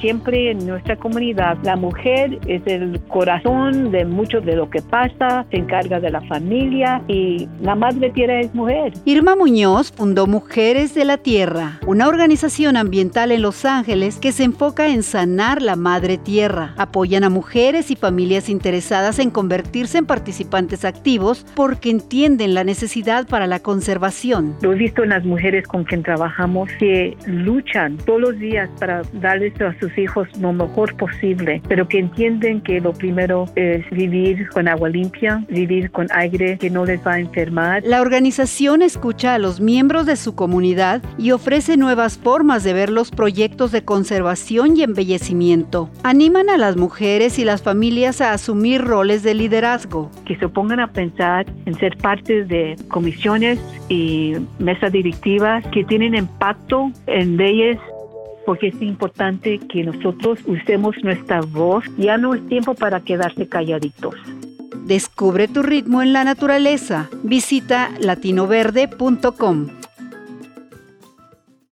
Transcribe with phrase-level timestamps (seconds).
[0.00, 5.46] siempre en nuestra comunidad la mujer es el corazón de mucho de lo que pasa,
[5.50, 8.92] se encarga de la familia y la madre tierra es mujer.
[9.04, 14.44] Irma Muñoz fundó Mujeres de la Tierra, una organización ambiental en Los Ángeles que se
[14.44, 16.74] enfoca en sanar la madre tierra.
[16.76, 23.26] Apoyan a mujeres y familias interesadas en convertirse en participantes activos porque entienden la necesidad
[23.26, 24.56] para la conservación.
[24.62, 29.02] Lo he visto en las mujeres con quien trabajamos que luchan todos los días para
[29.12, 34.48] darles a sus hijos lo mejor posible, pero que entienden que lo primero es vivir
[34.50, 37.82] con agua limpia, vivir con aire que no les va a enfermar.
[37.84, 42.90] La organización escucha a los miembros de su comunidad y ofrece nuevas formas de ver
[42.90, 45.90] los proyectos de conservación y embellecimiento.
[46.02, 50.10] Animan a las mujeres y las familias a asumir roles de liderazgo.
[50.24, 56.14] Que se pongan a pensar en ser parte de comisiones y mesas directivas que tienen
[56.14, 57.78] impacto en leyes
[58.50, 61.84] porque es importante que nosotros usemos nuestra voz.
[61.96, 64.16] Ya no es tiempo para quedarse calladitos.
[64.86, 67.08] Descubre tu ritmo en la naturaleza.
[67.22, 69.79] Visita latinoverde.com.